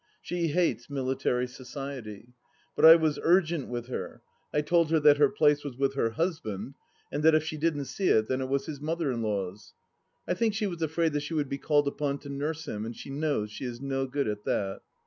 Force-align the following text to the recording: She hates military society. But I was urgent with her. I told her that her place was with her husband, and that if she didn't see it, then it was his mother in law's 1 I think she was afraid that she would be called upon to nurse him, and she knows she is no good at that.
She 0.19 0.47
hates 0.47 0.89
military 0.89 1.45
society. 1.45 2.33
But 2.75 2.85
I 2.85 2.95
was 2.95 3.19
urgent 3.21 3.67
with 3.67 3.85
her. 3.89 4.23
I 4.51 4.61
told 4.61 4.89
her 4.89 4.99
that 4.99 5.17
her 5.17 5.29
place 5.29 5.63
was 5.63 5.77
with 5.77 5.93
her 5.93 6.09
husband, 6.09 6.73
and 7.11 7.21
that 7.21 7.35
if 7.35 7.43
she 7.43 7.55
didn't 7.55 7.85
see 7.85 8.07
it, 8.07 8.27
then 8.27 8.41
it 8.41 8.49
was 8.49 8.65
his 8.65 8.81
mother 8.81 9.11
in 9.11 9.21
law's 9.21 9.75
1 10.25 10.33
I 10.33 10.37
think 10.39 10.55
she 10.55 10.65
was 10.65 10.81
afraid 10.81 11.13
that 11.13 11.19
she 11.21 11.35
would 11.35 11.49
be 11.49 11.59
called 11.59 11.87
upon 11.87 12.17
to 12.21 12.29
nurse 12.29 12.67
him, 12.67 12.83
and 12.83 12.95
she 12.97 13.11
knows 13.11 13.51
she 13.51 13.65
is 13.65 13.79
no 13.79 14.07
good 14.07 14.27
at 14.27 14.43
that. 14.43 14.81